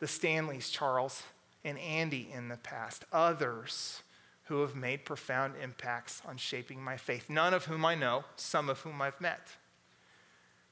The 0.00 0.08
Stanleys, 0.08 0.70
Charles 0.70 1.22
and 1.64 1.78
Andy 1.78 2.28
in 2.32 2.48
the 2.48 2.56
past, 2.56 3.04
others 3.12 4.02
who 4.50 4.62
have 4.62 4.74
made 4.74 5.04
profound 5.04 5.54
impacts 5.62 6.20
on 6.26 6.36
shaping 6.36 6.82
my 6.82 6.96
faith, 6.96 7.30
none 7.30 7.54
of 7.54 7.66
whom 7.66 7.84
I 7.84 7.94
know, 7.94 8.24
some 8.34 8.68
of 8.68 8.80
whom 8.80 9.00
I've 9.00 9.20
met. 9.20 9.46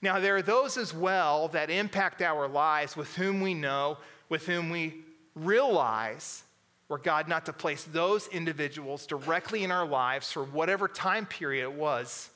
Now, 0.02 0.18
there 0.18 0.34
are 0.34 0.42
those 0.42 0.76
as 0.76 0.92
well 0.92 1.46
that 1.48 1.70
impact 1.70 2.20
our 2.20 2.48
lives 2.48 2.96
with 2.96 3.14
whom 3.14 3.40
we 3.40 3.54
know, 3.54 3.98
with 4.28 4.46
whom 4.46 4.70
we 4.70 5.04
realize 5.36 6.42
were 6.88 6.98
God 6.98 7.28
not 7.28 7.46
to 7.46 7.52
place 7.52 7.84
those 7.84 8.26
individuals 8.26 9.06
directly 9.06 9.62
in 9.62 9.70
our 9.70 9.86
lives 9.86 10.32
for 10.32 10.42
whatever 10.42 10.88
time 10.88 11.24
period 11.24 11.62
it 11.62 11.72
was, 11.72 12.30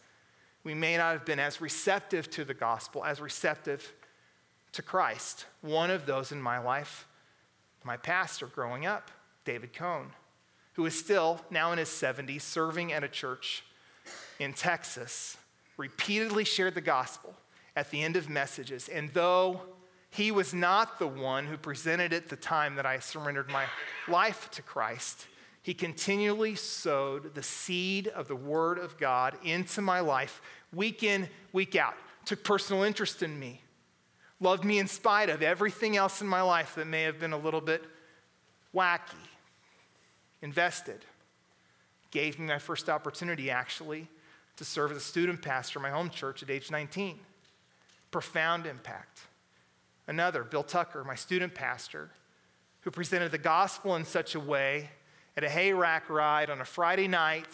we 0.62 0.74
may 0.74 0.96
not 0.96 1.12
have 1.12 1.24
been 1.24 1.40
as 1.40 1.60
receptive 1.60 2.30
to 2.30 2.44
the 2.44 2.54
gospel, 2.54 3.04
as 3.04 3.20
receptive 3.20 3.92
to 4.70 4.80
Christ. 4.80 5.46
One 5.60 5.90
of 5.90 6.06
those 6.06 6.30
in 6.30 6.40
my 6.40 6.60
life, 6.60 7.04
my 7.82 7.96
pastor 7.96 8.46
growing 8.46 8.86
up, 8.86 9.10
David 9.44 9.72
Cohn, 9.72 10.12
who 10.74 10.86
is 10.86 10.98
still 10.98 11.40
now 11.50 11.72
in 11.72 11.78
his 11.78 11.88
70s 11.88 12.42
serving 12.42 12.92
at 12.92 13.04
a 13.04 13.08
church 13.08 13.62
in 14.38 14.52
Texas, 14.52 15.36
repeatedly 15.76 16.44
shared 16.44 16.74
the 16.74 16.80
gospel 16.80 17.34
at 17.76 17.90
the 17.90 18.02
end 18.02 18.16
of 18.16 18.28
messages. 18.28 18.88
And 18.88 19.10
though 19.10 19.62
he 20.10 20.30
was 20.30 20.52
not 20.52 20.98
the 20.98 21.06
one 21.06 21.46
who 21.46 21.56
presented 21.56 22.12
it 22.12 22.28
the 22.28 22.36
time 22.36 22.76
that 22.76 22.86
I 22.86 22.98
surrendered 22.98 23.50
my 23.50 23.64
life 24.08 24.50
to 24.52 24.62
Christ, 24.62 25.26
he 25.62 25.74
continually 25.74 26.54
sowed 26.54 27.34
the 27.34 27.42
seed 27.42 28.08
of 28.08 28.28
the 28.28 28.36
Word 28.36 28.78
of 28.78 28.98
God 28.98 29.36
into 29.44 29.80
my 29.80 30.00
life 30.00 30.42
week 30.72 31.02
in, 31.02 31.28
week 31.52 31.76
out, 31.76 31.94
took 32.24 32.42
personal 32.44 32.82
interest 32.82 33.22
in 33.22 33.38
me, 33.38 33.62
loved 34.40 34.64
me 34.64 34.78
in 34.78 34.88
spite 34.88 35.28
of 35.28 35.40
everything 35.40 35.96
else 35.96 36.20
in 36.20 36.26
my 36.26 36.42
life 36.42 36.74
that 36.74 36.86
may 36.86 37.02
have 37.02 37.18
been 37.20 37.32
a 37.32 37.38
little 37.38 37.60
bit 37.60 37.84
wacky, 38.74 39.00
invested. 40.42 41.04
Gave 42.10 42.38
me 42.38 42.46
my 42.46 42.58
first 42.58 42.88
opportunity, 42.90 43.50
actually, 43.50 44.08
to 44.56 44.64
serve 44.64 44.90
as 44.90 44.98
a 44.98 45.00
student 45.00 45.40
pastor 45.40 45.78
in 45.78 45.82
my 45.82 45.90
home 45.90 46.10
church 46.10 46.42
at 46.42 46.50
age 46.50 46.70
19. 46.70 47.18
Profound 48.10 48.66
impact. 48.66 49.20
Another, 50.06 50.44
Bill 50.44 50.62
Tucker, 50.62 51.04
my 51.04 51.14
student 51.14 51.54
pastor, 51.54 52.10
who 52.80 52.90
presented 52.90 53.32
the 53.32 53.38
gospel 53.38 53.96
in 53.96 54.04
such 54.04 54.34
a 54.34 54.40
way 54.40 54.90
at 55.36 55.44
a 55.44 55.48
hayrack 55.48 56.08
ride 56.08 56.50
on 56.50 56.60
a 56.60 56.64
Friday 56.64 57.08
night 57.08 57.48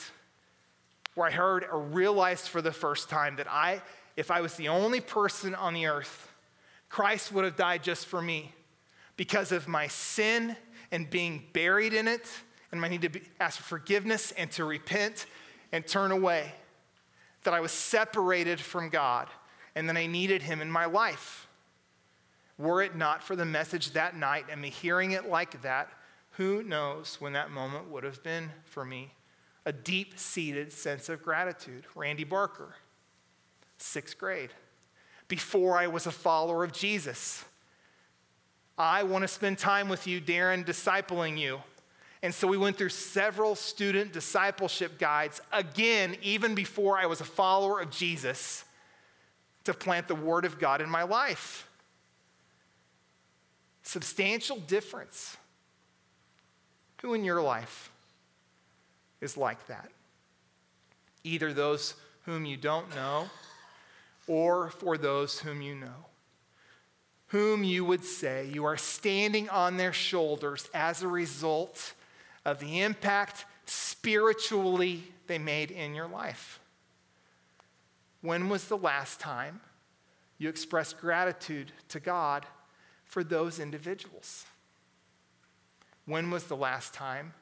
where 1.14 1.28
I 1.28 1.30
heard 1.30 1.64
or 1.70 1.80
realized 1.80 2.48
for 2.48 2.62
the 2.62 2.72
first 2.72 3.08
time 3.08 3.36
that 3.36 3.46
I, 3.50 3.82
if 4.16 4.30
I 4.30 4.40
was 4.40 4.54
the 4.54 4.68
only 4.68 5.00
person 5.00 5.54
on 5.54 5.74
the 5.74 5.86
earth, 5.86 6.32
Christ 6.88 7.32
would 7.32 7.44
have 7.44 7.56
died 7.56 7.82
just 7.82 8.06
for 8.06 8.22
me 8.22 8.52
because 9.16 9.52
of 9.52 9.68
my 9.68 9.88
sin 9.88 10.56
and 10.90 11.10
being 11.10 11.42
buried 11.52 11.92
in 11.92 12.08
it, 12.08 12.26
and 12.70 12.80
my 12.80 12.88
need 12.88 13.02
to 13.02 13.08
be, 13.08 13.22
ask 13.40 13.58
for 13.58 13.64
forgiveness 13.64 14.32
and 14.32 14.50
to 14.52 14.64
repent 14.64 15.26
and 15.72 15.86
turn 15.86 16.12
away. 16.12 16.52
That 17.44 17.54
I 17.54 17.60
was 17.60 17.72
separated 17.72 18.60
from 18.60 18.88
God 18.88 19.28
and 19.74 19.88
that 19.88 19.96
I 19.96 20.06
needed 20.06 20.42
Him 20.42 20.60
in 20.60 20.70
my 20.70 20.84
life. 20.86 21.46
Were 22.58 22.82
it 22.82 22.96
not 22.96 23.22
for 23.22 23.36
the 23.36 23.44
message 23.44 23.92
that 23.92 24.16
night 24.16 24.46
and 24.50 24.60
me 24.60 24.70
hearing 24.70 25.12
it 25.12 25.28
like 25.28 25.62
that, 25.62 25.90
who 26.32 26.62
knows 26.62 27.16
when 27.20 27.32
that 27.34 27.50
moment 27.50 27.88
would 27.88 28.04
have 28.04 28.22
been 28.22 28.50
for 28.64 28.84
me? 28.84 29.12
A 29.64 29.72
deep 29.72 30.18
seated 30.18 30.72
sense 30.72 31.08
of 31.08 31.22
gratitude. 31.22 31.84
Randy 31.94 32.24
Barker, 32.24 32.74
sixth 33.78 34.18
grade. 34.18 34.50
Before 35.28 35.76
I 35.76 35.86
was 35.86 36.06
a 36.06 36.10
follower 36.10 36.64
of 36.64 36.72
Jesus, 36.72 37.44
I 38.76 39.02
want 39.02 39.22
to 39.22 39.28
spend 39.28 39.58
time 39.58 39.88
with 39.88 40.06
you, 40.06 40.20
Darrin, 40.20 40.64
discipling 40.64 41.38
you. 41.38 41.60
And 42.22 42.34
so 42.34 42.48
we 42.48 42.56
went 42.56 42.76
through 42.76 42.88
several 42.88 43.54
student 43.54 44.12
discipleship 44.12 44.98
guides, 44.98 45.40
again, 45.52 46.16
even 46.22 46.54
before 46.54 46.98
I 46.98 47.06
was 47.06 47.20
a 47.20 47.24
follower 47.24 47.80
of 47.80 47.90
Jesus, 47.90 48.64
to 49.64 49.74
plant 49.74 50.08
the 50.08 50.14
Word 50.14 50.44
of 50.44 50.58
God 50.58 50.80
in 50.80 50.90
my 50.90 51.04
life 51.04 51.68
substantial 53.88 54.58
difference. 54.58 55.38
Who 57.00 57.14
in 57.14 57.24
your 57.24 57.40
life 57.40 57.90
is 59.22 59.36
like 59.36 59.66
that? 59.68 59.90
Either 61.24 61.54
those 61.54 61.94
whom 62.26 62.44
you 62.44 62.58
don't 62.58 62.94
know 62.94 63.30
or 64.26 64.68
for 64.68 64.98
those 64.98 65.40
whom 65.40 65.62
you 65.62 65.74
know. 65.74 66.04
Whom 67.28 67.64
you 67.64 67.82
would 67.82 68.04
say 68.04 68.46
you 68.52 68.66
are 68.66 68.76
standing 68.76 69.48
on 69.48 69.78
their 69.78 69.94
shoulders 69.94 70.68
as 70.74 71.02
a 71.02 71.08
result 71.08 71.94
of 72.48 72.60
the 72.60 72.80
impact 72.80 73.44
spiritually 73.66 75.02
they 75.26 75.38
made 75.38 75.70
in 75.70 75.94
your 75.94 76.08
life. 76.08 76.60
When 78.22 78.48
was 78.48 78.64
the 78.64 78.76
last 78.76 79.20
time 79.20 79.60
you 80.38 80.48
expressed 80.48 80.98
gratitude 80.98 81.72
to 81.90 82.00
God 82.00 82.46
for 83.04 83.22
those 83.22 83.60
individuals? 83.60 84.46
When 86.06 86.30
was 86.30 86.44
the 86.44 86.56
last 86.56 86.94
time 86.94 87.34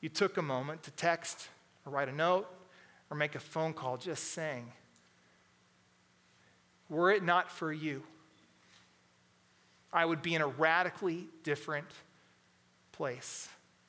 you 0.00 0.08
took 0.08 0.36
a 0.36 0.42
moment 0.42 0.84
to 0.84 0.92
text 0.92 1.48
or 1.84 1.92
write 1.92 2.08
a 2.08 2.12
note 2.12 2.46
or 3.10 3.16
make 3.16 3.34
a 3.34 3.40
phone 3.40 3.72
call 3.72 3.96
just 3.96 4.32
saying, 4.32 4.72
Were 6.88 7.10
it 7.10 7.24
not 7.24 7.50
for 7.50 7.72
you, 7.72 8.04
I 9.92 10.04
would 10.04 10.22
be 10.22 10.34
in 10.34 10.42
a 10.42 10.46
radically 10.46 11.26
different 11.42 11.88
place. 12.92 13.48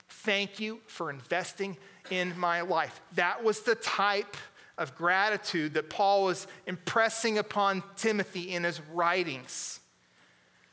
Thank 0.10 0.60
you 0.60 0.80
for 0.88 1.10
investing 1.10 1.78
in 2.10 2.38
my 2.40 2.62
life. 2.62 3.02
That 3.16 3.44
was 3.44 3.62
the 3.62 3.76
type 3.76 4.38
of 4.78 4.96
gratitude 4.96 5.74
that 5.74 5.90
Paul 5.90 6.26
was 6.26 6.48
impressing 6.66 7.38
upon 7.38 7.84
Timothy 7.96 8.54
in 8.54 8.64
his 8.64 8.80
writings, 8.94 9.80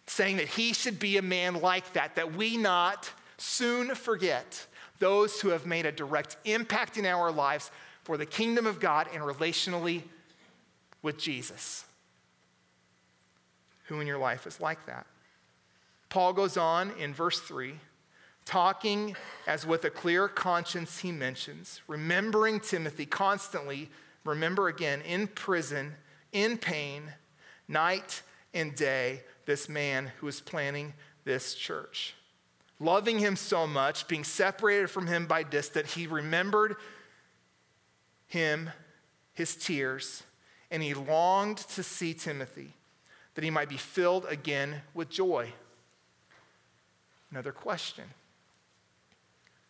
saying 0.06 0.36
that 0.36 0.48
he 0.48 0.72
should 0.72 0.98
be 0.98 1.16
a 1.16 1.22
man 1.22 1.60
like 1.60 1.92
that, 1.94 2.16
that 2.16 2.34
we 2.34 2.56
not 2.56 3.10
soon 3.38 3.94
forget 3.94 4.66
those 4.98 5.40
who 5.40 5.48
have 5.48 5.66
made 5.66 5.86
a 5.86 5.92
direct 5.92 6.36
impact 6.44 6.96
in 6.96 7.06
our 7.06 7.32
lives 7.32 7.70
for 8.04 8.16
the 8.16 8.26
kingdom 8.26 8.66
of 8.66 8.80
God 8.80 9.08
and 9.12 9.22
relationally 9.22 10.02
with 11.02 11.18
Jesus. 11.18 11.84
Who 13.86 14.00
in 14.00 14.06
your 14.06 14.18
life 14.18 14.46
is 14.46 14.60
like 14.60 14.86
that? 14.86 15.06
Paul 16.08 16.32
goes 16.32 16.56
on 16.56 16.92
in 16.98 17.12
verse 17.12 17.40
3 17.40 17.74
talking 18.44 19.16
as 19.46 19.66
with 19.66 19.84
a 19.84 19.90
clear 19.90 20.28
conscience, 20.28 20.98
he 20.98 21.12
mentions, 21.12 21.80
remembering 21.88 22.60
Timothy 22.60 23.06
constantly, 23.06 23.90
remember 24.24 24.68
again, 24.68 25.00
in 25.02 25.26
prison, 25.26 25.94
in 26.32 26.58
pain, 26.58 27.02
night 27.68 28.22
and 28.52 28.74
day, 28.74 29.22
this 29.46 29.68
man 29.68 30.12
who 30.18 30.28
is 30.28 30.40
planning 30.40 30.92
this 31.24 31.54
church. 31.54 32.14
Loving 32.80 33.18
him 33.18 33.36
so 33.36 33.66
much, 33.66 34.08
being 34.08 34.24
separated 34.24 34.90
from 34.90 35.06
him 35.06 35.26
by 35.26 35.42
distance, 35.42 35.94
he 35.94 36.06
remembered 36.06 36.76
him, 38.26 38.70
his 39.32 39.54
tears, 39.56 40.22
and 40.70 40.82
he 40.82 40.92
longed 40.92 41.58
to 41.58 41.82
see 41.82 42.14
Timothy, 42.14 42.74
that 43.34 43.44
he 43.44 43.50
might 43.50 43.68
be 43.68 43.76
filled 43.76 44.26
again 44.28 44.82
with 44.92 45.08
joy. 45.08 45.52
Another 47.30 47.52
question 47.52 48.04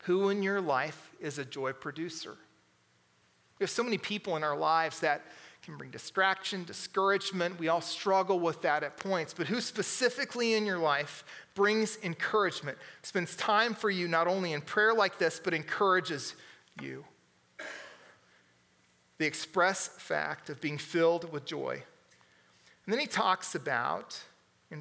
who 0.04 0.28
in 0.28 0.42
your 0.42 0.60
life 0.60 1.10
is 1.20 1.38
a 1.38 1.44
joy 1.44 1.72
producer? 1.72 2.36
We 3.58 3.64
have 3.64 3.70
so 3.70 3.82
many 3.82 3.98
people 3.98 4.36
in 4.36 4.44
our 4.44 4.56
lives 4.56 5.00
that 5.00 5.22
can 5.62 5.78
bring 5.78 5.90
distraction, 5.90 6.64
discouragement. 6.64 7.58
We 7.58 7.68
all 7.68 7.80
struggle 7.80 8.38
with 8.38 8.60
that 8.62 8.82
at 8.82 8.98
points. 8.98 9.32
But 9.32 9.46
who 9.46 9.60
specifically 9.60 10.54
in 10.54 10.66
your 10.66 10.78
life 10.78 11.24
brings 11.54 11.96
encouragement, 12.02 12.76
spends 13.02 13.34
time 13.36 13.72
for 13.74 13.88
you 13.88 14.06
not 14.06 14.26
only 14.26 14.52
in 14.52 14.60
prayer 14.60 14.92
like 14.92 15.18
this, 15.18 15.40
but 15.42 15.54
encourages 15.54 16.34
you? 16.82 17.04
The 19.18 19.26
express 19.26 19.88
fact 19.88 20.50
of 20.50 20.60
being 20.60 20.76
filled 20.76 21.32
with 21.32 21.46
joy. 21.46 21.82
And 22.84 22.92
then 22.92 23.00
he 23.00 23.06
talks 23.06 23.54
about 23.54 24.20